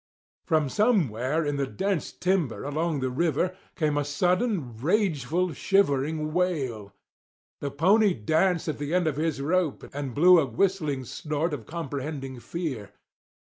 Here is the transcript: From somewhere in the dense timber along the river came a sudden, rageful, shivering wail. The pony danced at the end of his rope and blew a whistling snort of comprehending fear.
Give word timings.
From 0.47 0.67
somewhere 0.67 1.45
in 1.45 1.57
the 1.57 1.67
dense 1.67 2.11
timber 2.11 2.63
along 2.63 3.01
the 3.01 3.11
river 3.11 3.55
came 3.75 3.99
a 3.99 4.03
sudden, 4.03 4.75
rageful, 4.77 5.53
shivering 5.53 6.33
wail. 6.33 6.95
The 7.59 7.69
pony 7.69 8.15
danced 8.15 8.67
at 8.67 8.79
the 8.79 8.95
end 8.95 9.05
of 9.05 9.17
his 9.17 9.39
rope 9.41 9.87
and 9.93 10.15
blew 10.15 10.39
a 10.39 10.45
whistling 10.47 11.05
snort 11.05 11.53
of 11.53 11.67
comprehending 11.67 12.39
fear. 12.39 12.93